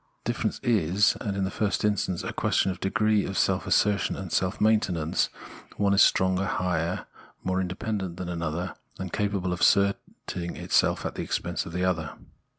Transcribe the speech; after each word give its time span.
The 0.23 0.33
difference 0.33 0.59
is, 0.63 1.15
in 1.21 1.43
the 1.43 1.51
first 1.51 1.85
instance, 1.85 2.23
a 2.23 2.33
question 2.33 2.71
of 2.71 2.79
degree 2.79 3.23
of 3.23 3.37
self 3.37 3.67
assertion 3.67 4.15
and 4.15 4.31
self 4.31 4.59
maintenance: 4.59 5.29
one 5.77 5.93
is 5.93 6.01
stronger, 6.01 6.45
higher, 6.45 7.05
more 7.43 7.61
independent 7.61 8.17
than 8.17 8.27
another, 8.27 8.73
and 8.97 9.13
capable 9.13 9.53
of 9.53 9.59
asserting 9.61 10.53
this 10.55 10.83
at 10.83 11.13
the 11.13 11.21
expense 11.21 11.67
of 11.67 11.71
the 11.73 11.85
other. 11.85 12.15